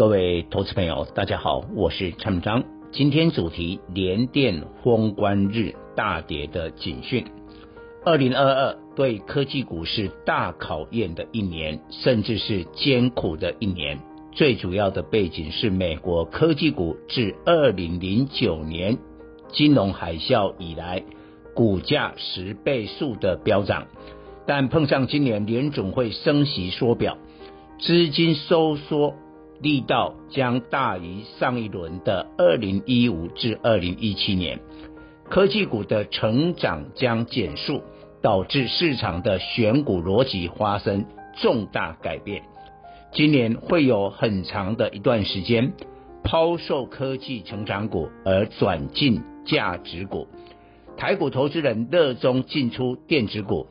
[0.00, 2.64] 各位投资朋友，大家好，我是陈章。
[2.90, 7.26] 今天主题：联电封关日大跌的警讯。
[8.02, 13.98] 二零二二对科技股是大考验的一年，甚至是艰苦的一年。
[14.32, 18.96] 最主要的背景是美国科技股自二零零九年
[19.52, 21.04] 金融海啸以来，
[21.54, 23.86] 股价十倍数的飙涨。
[24.46, 27.18] 但碰上今年联总会升息缩表，
[27.78, 29.14] 资金收缩
[29.62, 34.58] 力道将大于上一轮的二零一五至二零一七年，
[35.28, 37.82] 科技股的成长将减速，
[38.22, 41.04] 导致市场的选股逻辑发生
[41.36, 42.42] 重大改变。
[43.12, 45.74] 今年会有很长的一段时间
[46.24, 50.26] 抛售科技成长股而转进价值股，
[50.96, 53.66] 台股投资人热衷进出电子股。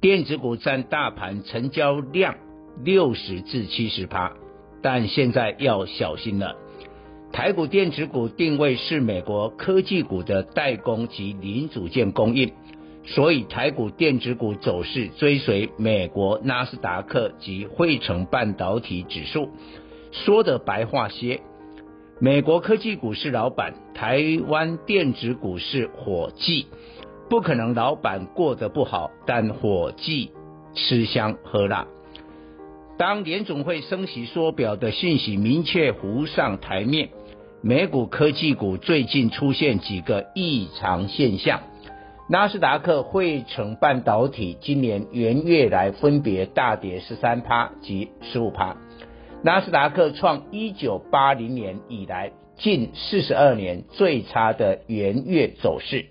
[0.00, 2.36] 电子股占大盘成交量
[2.82, 4.32] 六十至七十趴，
[4.86, 6.54] 但现在要小心了。
[7.32, 12.52] 台股电子股定位是美国科技股的代工及零组件供应，
[13.04, 19.48] 所以台股电子股走势追随美国纳斯达克及费城半导体指数。
[20.12, 21.40] 说的白话些，
[22.20, 26.68] 美国科技股是老板，台湾电子股是伙计。
[27.28, 30.30] 不可能，老板过得不好，但伙计
[30.74, 31.88] 吃香喝辣。
[32.98, 37.10] 当联总会升息缩表的信息明确浮上台面，
[37.62, 41.60] 美股科技股最近出现几个异常现象。
[42.30, 48.78] 纳斯达克汇成半导体今年元月来分别大跌十三趴及十五趴，
[49.42, 56.06] 纳斯达克创一九八零年以来近四十二年最差的元月走势。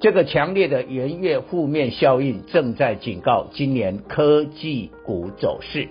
[0.00, 5.88] 这个强烈的元月负面效应正在警告今年科技股走势。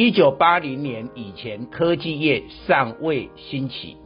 [0.00, 3.96] 一九八零年以前，科技业尚未兴起，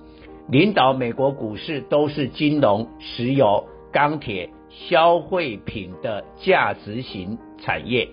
[0.49, 8.09] 领导美国股市都是金融、石油、钢铁、消费品的价值型产业。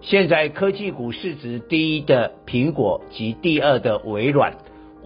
[0.00, 4.56] 现在科技股市值第一的苹果及第二的微软，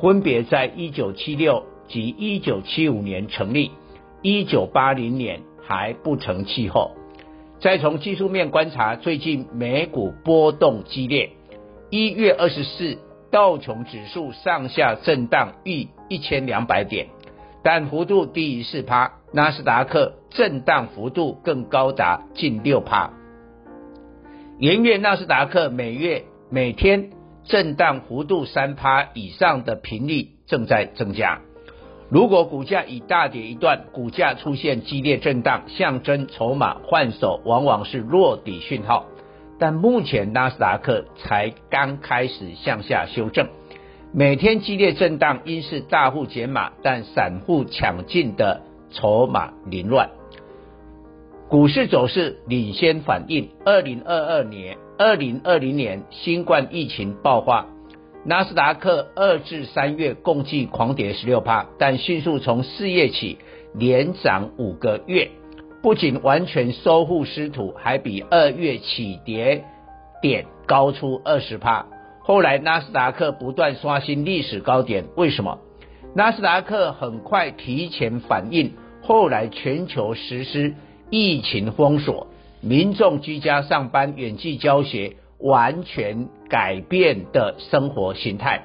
[0.00, 3.70] 分别在一九七六及一九七五年成立，
[4.22, 5.42] 一九八零年。
[5.66, 6.90] 还不成气候。
[7.58, 11.30] 再从技术面观察，最近美股波动激烈。
[11.90, 12.98] 一月二十四，
[13.30, 17.08] 道琼指数上下震荡逾一千两百点，
[17.62, 19.12] 但幅度低于四趴。
[19.32, 23.10] 纳斯达克震荡幅度更高达近六趴。
[24.58, 27.10] 元月纳斯达克每月每天
[27.42, 31.40] 震荡幅度三趴以上的频率正在增加。
[32.10, 39.06] 如果股价已大跌一段，股价出现激烈震荡，象征筹码换手，往往是落底讯号。
[39.58, 43.48] 但目前纳斯达克才刚开始向下修正，
[44.12, 50.10] 每天激烈震荡，应是大户减码，但散户抢进的筹码凌乱。
[51.48, 57.66] 股市走势领先反应，二零二二年、二零二零年新冠疫情爆发。
[58.24, 63.38] 纳斯达克二至三月共计狂跌十六趴，但迅速从四月起
[63.74, 65.30] 连涨五个月，
[65.84, 69.62] 不仅完全收复失土，还比二月起跌
[70.22, 71.84] 点高出二十趴。
[72.20, 75.58] 后来纳斯达克不断刷新历史高点，为什么？
[76.14, 78.72] 纳斯达克很快提前反应，
[79.02, 80.74] 后来全球实施
[81.10, 82.28] 疫情封锁，
[82.62, 85.16] 民众居家上班、远距教学。
[85.38, 88.62] 完全改变的生活形态，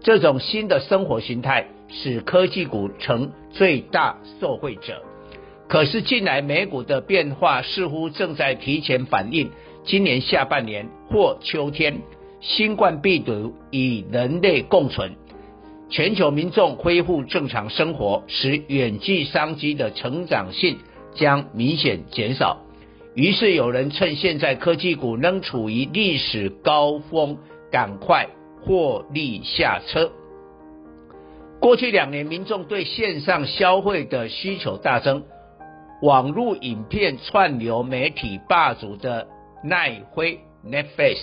[0.00, 5.02] 这种新的生活形态使科技股成最大受惠者。
[5.68, 9.50] 可是近来美股的变化似乎正在提前反映，
[9.84, 12.00] 今年下半年或秋天，
[12.40, 15.12] 新冠病毒与人类共存，
[15.90, 20.78] 全球民众恢复正常生活，使远距商机的成长性
[21.14, 22.62] 将明显减少。
[23.14, 27.36] 于是有人趁现在科技股仍处于历史高峰，
[27.70, 28.26] 赶快
[28.62, 30.10] 获利下车。
[31.60, 35.24] 过去两年，民众对线上消费的需求大增，
[36.00, 39.26] 网络影片串流媒体霸主的
[39.64, 41.18] 奈飞 Netflix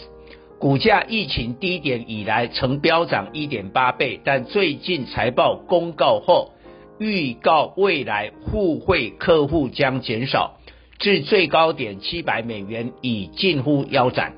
[0.60, 6.52] 股价疫情低点以来曾飙涨一点八倍，但最近财报公告后，
[6.98, 10.58] 预告未来互惠客户将减少，
[10.98, 14.34] 至最高点七百美元已近乎腰斩。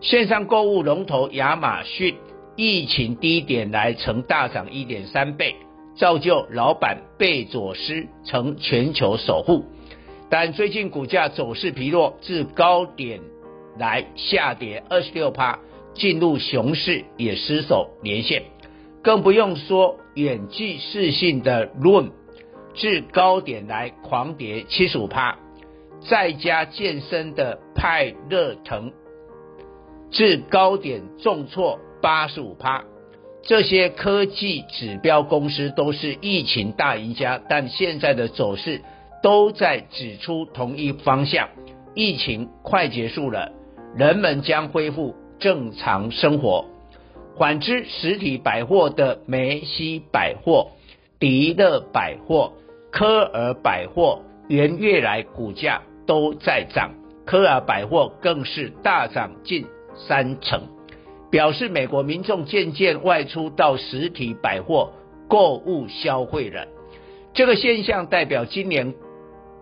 [0.00, 2.14] 线上购物龙头亚马逊，
[2.56, 5.54] 疫情低点来曾大涨一点三倍，
[6.00, 9.66] 造就老板贝佐斯成全球首富。
[10.30, 13.20] 但最近股价走势疲弱，至高点
[13.78, 15.58] 来下跌二十六趴，
[15.92, 18.44] 进入熊市也失守年线，
[19.02, 22.12] 更不用说远距视讯的 Zoom，
[22.72, 25.36] 至高点来狂跌七十五趴，
[26.08, 28.90] 在家健身的派乐腾，
[30.10, 32.84] 至高点重挫八十五趴，
[33.42, 38.82] 这些科技指标公司都是疫情大赢家，但现在的走势。
[39.22, 41.50] 都在指出同一方向，
[41.94, 43.52] 疫情快结束了，
[43.94, 46.64] 人们将恢复正常生活。
[47.38, 50.70] 反之，实体百货的梅西百货、
[51.18, 52.54] 迪乐百货、
[52.90, 56.94] 科尔百货，元月来股价都在涨，
[57.26, 60.62] 科尔百货更是大涨近三成，
[61.30, 64.92] 表示美国民众渐渐外出到实体百货
[65.28, 66.66] 购物消费了。
[67.32, 68.94] 这个现象代表今年。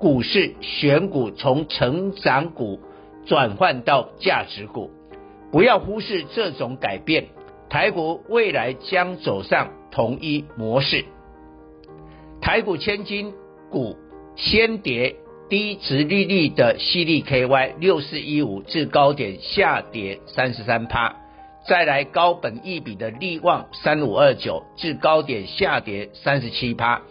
[0.00, 2.78] 股市选股从成长股
[3.26, 4.92] 转换到价值股，
[5.50, 7.26] 不要忽视这种改变。
[7.68, 11.04] 台股未来将走上同一模式。
[12.40, 13.32] 台股千金
[13.72, 13.96] 股
[14.36, 15.16] 先跌
[15.48, 21.07] 低殖利率的矽力 KY 六四一五至高点下跌三十三趴，
[21.68, 27.02] 再来高本一笔的力旺三五二九至高点下跌三十七趴。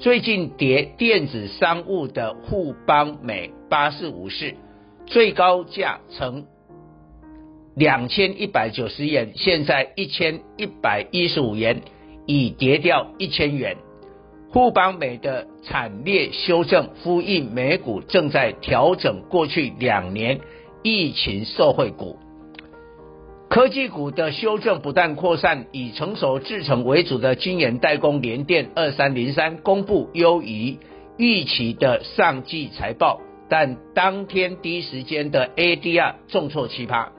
[0.00, 4.54] 最近跌电子商务的富邦美八四五四，
[5.06, 6.44] 最高价曾
[7.76, 11.80] 两千一百九十元，现在一千一百一十五元，
[12.26, 13.76] 已跌掉一千元。
[14.52, 20.40] 富邦美的惨烈修正，呼应美股正在调整过去两年
[20.82, 22.18] 疫情受惠股。
[23.50, 30.78] 科技股的修正不断扩散，以成熟制程为主的晶圆代工联电二三零三公布优于
[31.18, 37.10] 预期的上季财报，但当天第一时间的 ADR 重挫七趴。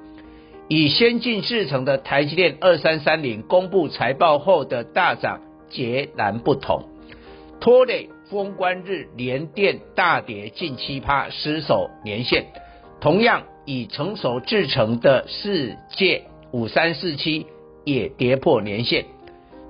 [0.69, 6.85] 以先进制程的台积电二三三零公布财报后的大涨截然不同，
[7.59, 12.45] 拖累封关日联电大跌近七趴，失守年线。
[13.01, 13.43] 同样。
[13.65, 17.45] 已成熟制成的世界五三四七
[17.85, 19.05] 也跌破年线，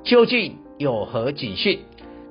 [0.04, 1.80] 究竟有何警讯？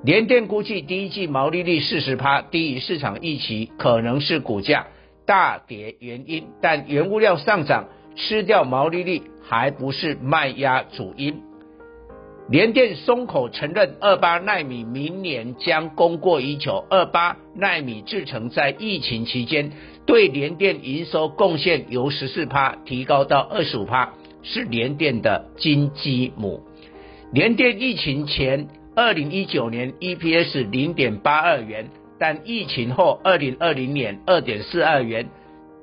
[0.03, 4.87] 联电估计第一季毛利率四十趴，低于市场预期，可能是股价
[5.25, 6.47] 大跌原因。
[6.61, 11.50] 但原物料上涨吃掉毛利率，还不是卖压主因。
[12.49, 16.85] 联电松口承认，二八奈米明年将供过于求。
[16.89, 19.71] 二八奈米制程在疫情期间
[20.05, 26.61] 对联电营收贡献由十四趴提高到二十五趴，是联电的金鸡母。
[27.31, 31.89] 联电疫情前二零一九年 EPS 零点八二元，
[32.19, 35.29] 但疫情后二零二零年二点四二元，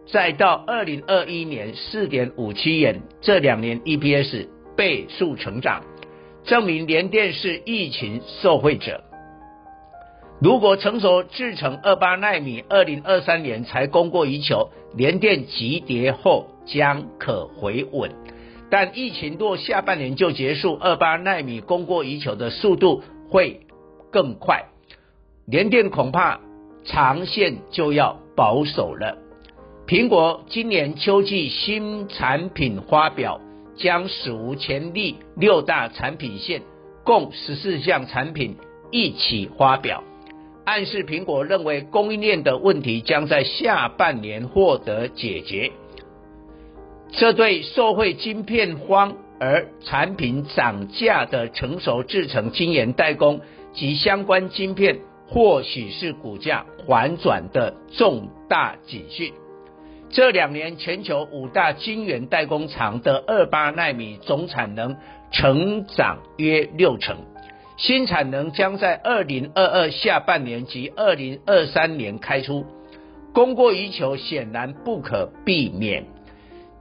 [0.06, 5.82] 再到二零二一年四点五七元，这两年 EPS 倍数成长。
[6.48, 9.04] 证明联电是疫情受惠者。
[10.40, 18.10] 如果成熟制程二八奈米二零二三年才供过于求，联电急跌后将可回稳。
[18.70, 23.66] 但疫情若下半年就结束，二八奈米供过于求的速度会
[24.10, 24.64] 更快，
[25.44, 26.40] 联电恐怕
[26.82, 29.18] 长线就要保守了。
[29.86, 33.38] 苹果今年秋季新产品发表。
[33.78, 36.60] 将史无前例六大产品线
[37.04, 38.56] 共十四项产品
[38.90, 40.04] 一起发表，
[40.64, 45.70] 暗示苹果认为供应链的问题将在下半年获得解决。
[47.12, 53.40] 这对受惠晶片荒而产品涨价的成熟制成晶圆代工
[53.72, 59.32] 及相关晶片，或许是股价反转的重大警讯。
[60.10, 64.96] 这两年，全球五大晶圆代工厂的二八奈米总产能
[65.30, 67.18] 成长约六成，
[67.76, 72.64] 新产能将在二零二二下半年及二零二三年开出，
[73.34, 76.06] 供过于求显然不可避免。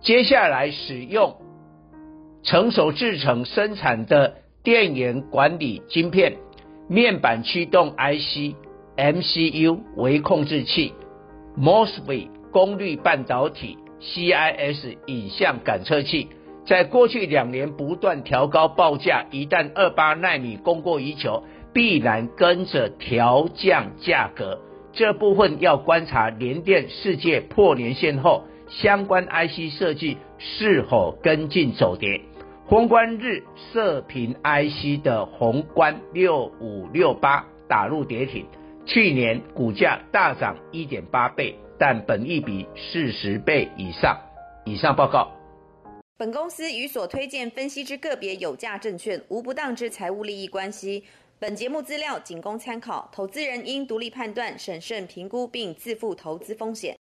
[0.02, 1.36] 接下来使用
[2.44, 6.38] 成熟制程生产的电源管理晶片、
[6.88, 8.56] 面板驱动 IC、
[8.96, 10.94] MCU 微控制器、
[11.58, 12.37] MOSFET。
[12.58, 16.30] 功率半导体 CIS 影像感测器，
[16.66, 24.60] 在过去两年不断调高报价，一旦二八纳米供过于求，必然跟着调降价格。
[24.92, 32.22] 这部分要观察联电世界破年线后，相关 IC 设计是否跟进走跌。
[32.66, 38.48] 宏观日射频 IC 的宏观六五六八打入跌停，
[38.88, 41.56] 去年股价大涨一点八倍。
[41.80, 44.20] 但本益比四十倍以上。
[44.66, 45.32] 以上报告。
[46.18, 51.04] 本公司与所推荐分析之个别有价证券无不当之财务利益关系。
[51.38, 56.96] 本节目资料仅供参考，投资人应独立判断、审慎评估并自负投资风险。